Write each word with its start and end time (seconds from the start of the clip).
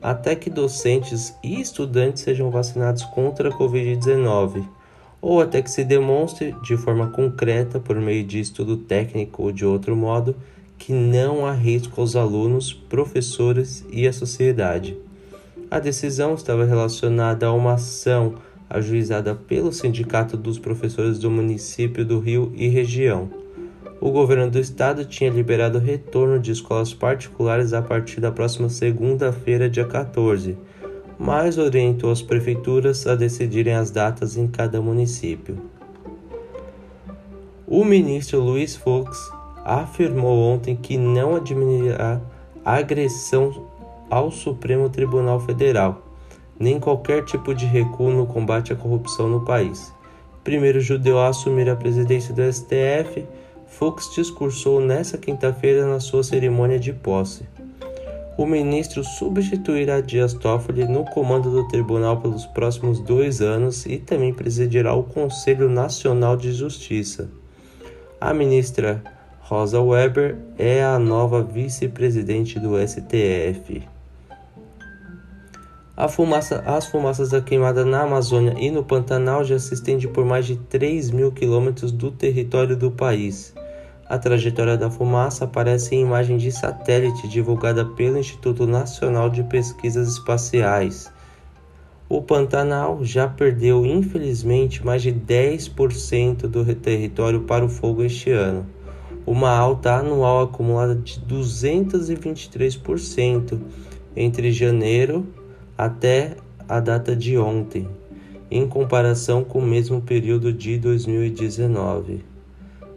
até 0.00 0.36
que 0.36 0.48
docentes 0.48 1.34
e 1.42 1.60
estudantes 1.60 2.22
sejam 2.22 2.50
vacinados 2.52 3.02
contra 3.02 3.48
a 3.48 3.52
Covid-19 3.52 4.64
ou 5.20 5.40
até 5.40 5.60
que 5.60 5.70
se 5.70 5.82
demonstre 5.82 6.54
de 6.62 6.76
forma 6.76 7.08
concreta, 7.08 7.80
por 7.80 7.96
meio 7.96 8.22
de 8.22 8.38
estudo 8.38 8.76
técnico 8.76 9.42
ou 9.42 9.50
de 9.50 9.66
outro 9.66 9.96
modo, 9.96 10.36
que 10.78 10.92
não 10.92 11.46
há 11.46 11.52
risco 11.52 12.00
aos 12.00 12.14
alunos, 12.14 12.72
professores 12.72 13.84
e 13.90 14.06
à 14.06 14.12
sociedade. 14.12 14.96
A 15.74 15.80
decisão 15.80 16.34
estava 16.34 16.64
relacionada 16.64 17.46
a 17.46 17.52
uma 17.52 17.72
ação 17.72 18.36
ajuizada 18.70 19.34
pelo 19.34 19.72
Sindicato 19.72 20.36
dos 20.36 20.56
Professores 20.56 21.18
do 21.18 21.28
município 21.28 22.04
do 22.04 22.20
Rio 22.20 22.52
e 22.54 22.68
região. 22.68 23.28
O 24.00 24.12
governo 24.12 24.48
do 24.48 24.60
estado 24.60 25.04
tinha 25.04 25.28
liberado 25.28 25.78
o 25.78 25.80
retorno 25.80 26.38
de 26.38 26.52
escolas 26.52 26.94
particulares 26.94 27.72
a 27.72 27.82
partir 27.82 28.20
da 28.20 28.30
próxima 28.30 28.68
segunda-feira, 28.68 29.68
dia 29.68 29.84
14, 29.84 30.56
mas 31.18 31.58
orientou 31.58 32.12
as 32.12 32.22
prefeituras 32.22 33.04
a 33.08 33.16
decidirem 33.16 33.74
as 33.74 33.90
datas 33.90 34.36
em 34.36 34.46
cada 34.46 34.80
município. 34.80 35.58
O 37.66 37.84
ministro 37.84 38.38
Luiz 38.38 38.76
Fux 38.76 39.28
afirmou 39.64 40.38
ontem 40.38 40.76
que 40.76 40.96
não 40.96 41.34
admitirá 41.34 42.20
agressão 42.64 43.73
ao 44.14 44.30
Supremo 44.30 44.88
Tribunal 44.88 45.40
Federal, 45.40 46.00
nem 46.56 46.78
qualquer 46.78 47.24
tipo 47.24 47.52
de 47.52 47.66
recuo 47.66 48.12
no 48.12 48.26
combate 48.26 48.72
à 48.72 48.76
corrupção 48.76 49.28
no 49.28 49.44
país. 49.44 49.92
Primeiro 50.44 50.80
judeu 50.80 51.18
a 51.18 51.26
assumir 51.26 51.68
a 51.68 51.74
presidência 51.74 52.32
do 52.32 52.40
STF, 52.40 53.26
Fux 53.66 54.14
discursou 54.14 54.80
nesta 54.80 55.18
quinta-feira 55.18 55.84
na 55.84 55.98
sua 55.98 56.22
cerimônia 56.22 56.78
de 56.78 56.92
posse. 56.92 57.44
O 58.38 58.46
ministro 58.46 59.02
substituirá 59.02 60.00
Dias 60.00 60.32
Toffoli 60.32 60.84
no 60.84 61.04
comando 61.06 61.50
do 61.50 61.66
tribunal 61.66 62.20
pelos 62.20 62.46
próximos 62.46 63.00
dois 63.00 63.40
anos 63.40 63.84
e 63.84 63.98
também 63.98 64.32
presidirá 64.32 64.94
o 64.94 65.02
Conselho 65.02 65.68
Nacional 65.68 66.36
de 66.36 66.52
Justiça. 66.52 67.28
A 68.20 68.32
ministra 68.32 69.02
Rosa 69.40 69.82
Weber 69.82 70.36
é 70.56 70.84
a 70.84 71.00
nova 71.00 71.42
vice-presidente 71.42 72.60
do 72.60 72.76
STF. 72.78 73.93
Fumaça, 76.08 76.60
as 76.66 76.86
fumaças 76.86 77.30
da 77.30 77.40
queimada 77.40 77.84
na 77.84 78.02
Amazônia 78.02 78.56
e 78.58 78.68
no 78.68 78.82
Pantanal 78.82 79.44
já 79.44 79.60
se 79.60 79.74
estendem 79.74 80.10
por 80.10 80.24
mais 80.24 80.44
de 80.44 80.56
3 80.56 81.12
mil 81.12 81.30
quilômetros 81.30 81.92
do 81.92 82.10
território 82.10 82.76
do 82.76 82.90
país. 82.90 83.54
A 84.08 84.18
trajetória 84.18 84.76
da 84.76 84.90
fumaça 84.90 85.44
aparece 85.44 85.94
em 85.94 86.02
imagem 86.02 86.36
de 86.36 86.50
satélite 86.50 87.28
divulgada 87.28 87.84
pelo 87.84 88.18
Instituto 88.18 88.66
Nacional 88.66 89.30
de 89.30 89.44
Pesquisas 89.44 90.08
Espaciais. 90.08 91.12
O 92.08 92.20
Pantanal 92.20 93.04
já 93.04 93.28
perdeu, 93.28 93.86
infelizmente, 93.86 94.84
mais 94.84 95.00
de 95.00 95.12
10% 95.12 96.48
do 96.48 96.74
território 96.74 97.42
para 97.42 97.64
o 97.64 97.68
fogo 97.68 98.02
este 98.02 98.32
ano, 98.32 98.66
uma 99.24 99.56
alta 99.56 99.94
anual 99.94 100.42
acumulada 100.42 100.96
de 100.96 101.20
223% 101.20 103.60
entre 104.16 104.50
janeiro 104.50 105.24
até 105.76 106.36
a 106.68 106.80
data 106.80 107.14
de 107.14 107.36
ontem, 107.36 107.88
em 108.50 108.66
comparação 108.66 109.42
com 109.42 109.58
o 109.58 109.66
mesmo 109.66 110.00
período 110.00 110.52
de 110.52 110.78
2019. 110.78 112.24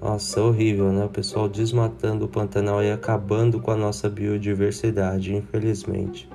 Nossa, 0.00 0.40
horrível, 0.40 0.90
né? 0.92 1.04
O 1.04 1.08
pessoal 1.08 1.48
desmatando 1.48 2.24
o 2.24 2.28
Pantanal 2.28 2.82
e 2.82 2.90
acabando 2.90 3.60
com 3.60 3.70
a 3.70 3.76
nossa 3.76 4.08
biodiversidade, 4.08 5.34
infelizmente. 5.34 6.28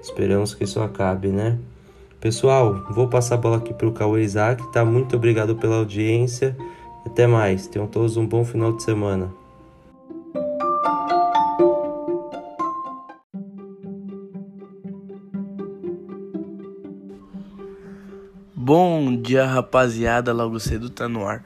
Esperamos 0.00 0.54
que 0.54 0.64
isso 0.64 0.80
acabe, 0.80 1.28
né? 1.28 1.58
Pessoal, 2.18 2.86
vou 2.90 3.06
passar 3.06 3.34
a 3.34 3.38
bola 3.38 3.58
aqui 3.58 3.74
para 3.74 3.86
o 3.86 3.92
Cauê 3.92 4.22
Isaac, 4.22 4.72
tá? 4.72 4.82
Muito 4.84 5.16
obrigado 5.16 5.56
pela 5.56 5.76
audiência. 5.76 6.56
Até 7.04 7.26
mais. 7.26 7.66
Tenham 7.66 7.86
todos 7.86 8.16
um 8.16 8.26
bom 8.26 8.44
final 8.44 8.72
de 8.72 8.82
semana. 8.82 9.43
Bom 18.66 19.14
dia, 19.14 19.44
rapaziada. 19.44 20.32
Logo 20.32 20.58
cedo 20.58 20.88
tá 20.88 21.06
no 21.06 21.26
ar. 21.26 21.44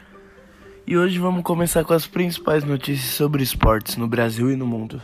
E 0.86 0.96
hoje 0.96 1.18
vamos 1.18 1.42
começar 1.42 1.82
com 1.82 1.92
as 1.92 2.06
principais 2.06 2.62
notícias 2.62 3.12
sobre 3.14 3.42
esportes 3.42 3.96
no 3.96 4.06
Brasil 4.06 4.52
e 4.52 4.54
no 4.54 4.64
mundo. 4.64 5.02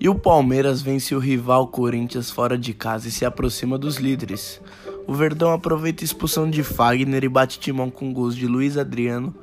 E 0.00 0.08
o 0.08 0.14
Palmeiras 0.14 0.80
vence 0.80 1.14
o 1.14 1.18
rival 1.18 1.68
Corinthians 1.68 2.30
fora 2.30 2.56
de 2.56 2.72
casa 2.72 3.08
e 3.08 3.10
se 3.10 3.26
aproxima 3.26 3.76
dos 3.76 3.96
líderes. 3.96 4.58
O 5.06 5.12
Verdão 5.12 5.52
aproveita 5.52 6.02
a 6.02 6.06
expulsão 6.06 6.48
de 6.48 6.62
Fagner 6.62 7.22
e 7.22 7.28
bate 7.28 7.60
timão 7.60 7.90
com 7.90 8.10
gols 8.10 8.34
de 8.34 8.46
Luiz 8.46 8.78
Adriano 8.78 9.34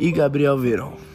e 0.00 0.10
Gabriel 0.10 0.58
Verão. 0.58 1.13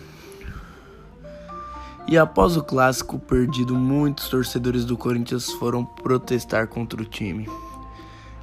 E 2.10 2.18
após 2.18 2.58
o 2.58 2.64
clássico 2.64 3.20
perdido, 3.20 3.76
muitos 3.76 4.30
torcedores 4.30 4.84
do 4.84 4.98
Corinthians 4.98 5.52
foram 5.52 5.86
protestar 5.86 6.68
contra 6.68 7.00
o 7.00 7.06
time. 7.06 7.48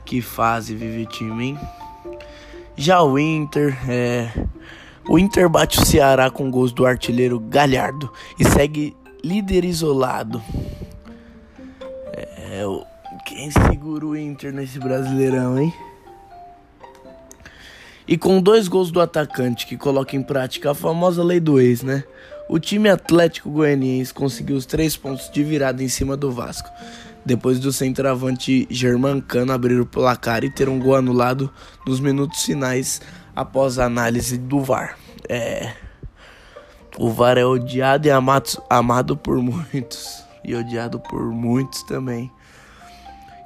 Que 0.05 0.23
fase 0.23 0.73
vive 0.73 1.03
o 1.03 1.07
time, 1.07 1.47
hein? 1.47 1.59
Já 2.77 3.03
o 3.03 3.19
Inter, 3.19 3.77
é... 3.91 4.31
o 5.09 5.19
Inter 5.19 5.49
bate 5.49 5.81
o 5.81 5.85
Ceará 5.85 6.31
com 6.31 6.49
gols 6.49 6.71
do 6.71 6.87
artilheiro 6.87 7.41
Galhardo 7.41 8.09
e 8.39 8.45
segue 8.45 8.97
líder 9.25 9.65
isolado. 9.65 10.41
É, 12.13 12.63
quem 13.27 13.51
segura 13.51 14.07
o 14.07 14.17
Inter 14.17 14.53
nesse 14.53 14.79
Brasileirão, 14.79 15.59
hein? 15.59 15.75
E 18.09 18.17
com 18.17 18.41
dois 18.41 18.69
gols 18.69 18.91
do 18.91 19.01
atacante 19.01 19.67
que 19.67 19.77
coloca 19.77 20.15
em 20.15 20.23
prática 20.23 20.71
a 20.71 20.75
famosa 20.75 21.25
lei 21.25 21.41
do 21.41 21.61
ex, 21.61 21.83
né? 21.83 22.05
O 22.49 22.61
time 22.61 22.89
Atlético 22.89 23.51
Goianiense 23.51 24.15
conseguiu 24.15 24.57
os 24.57 24.65
três 24.65 24.97
pontos 24.97 25.29
de 25.29 25.43
virada 25.43 25.83
em 25.83 25.89
cima 25.89 26.17
do 26.17 26.31
Vasco, 26.31 26.69
depois 27.25 27.59
do 27.59 27.73
centroavante 27.73 28.69
Germancano 28.71 29.53
abrir 29.53 29.81
o 29.81 29.87
placar 29.87 30.45
e 30.45 30.51
ter 30.51 30.69
um 30.69 30.79
gol 30.79 30.95
anulado 30.95 31.53
nos 31.85 31.99
minutos 31.99 32.45
finais 32.45 33.01
após 33.35 33.81
a 33.81 33.87
análise 33.87 34.39
do 34.39 34.61
VAR. 34.61 34.97
É. 35.29 35.73
O 36.97 37.11
VAR 37.11 37.37
é 37.37 37.45
odiado 37.45 38.07
e 38.07 38.11
amado, 38.13 38.63
amado 38.71 39.17
por 39.17 39.39
muitos, 39.43 40.25
e 40.45 40.55
odiado 40.55 41.01
por 41.01 41.25
muitos 41.33 41.83
também. 41.83 42.31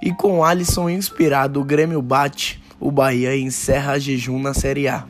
E 0.02 0.12
com 0.12 0.44
Alisson 0.44 0.88
inspirado, 0.88 1.60
o 1.60 1.64
Grêmio 1.64 2.00
bate 2.00 2.60
o 2.80 2.90
Bahia 2.90 3.36
encerra 3.36 3.98
jejum 3.98 4.40
na 4.40 4.54
Série 4.54 4.88
A. 4.88 5.04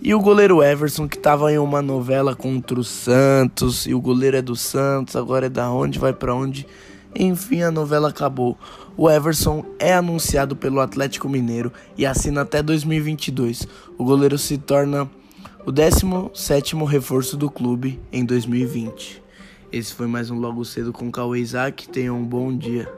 E 0.00 0.14
o 0.14 0.20
goleiro 0.20 0.62
Everson, 0.62 1.06
que 1.06 1.18
tava 1.18 1.52
em 1.52 1.58
uma 1.58 1.82
novela 1.82 2.34
contra 2.34 2.80
o 2.80 2.84
Santos, 2.84 3.86
e 3.86 3.94
o 3.94 4.00
goleiro 4.00 4.38
é 4.38 4.42
do 4.42 4.56
Santos, 4.56 5.14
agora 5.14 5.46
é 5.46 5.48
da 5.50 5.70
onde, 5.70 5.98
vai 5.98 6.12
para 6.12 6.34
onde, 6.34 6.66
Enfim, 7.16 7.62
a 7.62 7.70
novela 7.70 8.08
acabou. 8.08 8.58
O 8.96 9.08
Everson 9.08 9.64
é 9.78 9.94
anunciado 9.94 10.56
pelo 10.56 10.80
Atlético 10.80 11.28
Mineiro 11.28 11.72
e 11.96 12.04
assina 12.04 12.40
até 12.40 12.60
2022. 12.60 13.68
O 13.96 14.04
goleiro 14.04 14.36
se 14.36 14.58
torna 14.58 15.08
o 15.64 15.72
17º 15.72 16.84
reforço 16.84 17.36
do 17.36 17.48
clube 17.48 18.00
em 18.12 18.24
2020. 18.24 19.23
Esse 19.74 19.92
foi 19.92 20.06
mais 20.06 20.30
um 20.30 20.38
Logo 20.38 20.64
Cedo 20.64 20.92
com 20.92 21.10
Cauê 21.10 21.40
Isaac. 21.40 21.88
Tenham 21.88 22.16
um 22.20 22.24
bom 22.24 22.56
dia. 22.56 22.88